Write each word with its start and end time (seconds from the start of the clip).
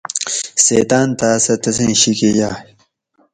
سیتاۤن 0.63 1.07
تاۤس 1.19 1.41
سہ 1.45 1.53
تسیں 1.61 1.93
شیکہ 2.01 2.29
یائ 2.39 2.55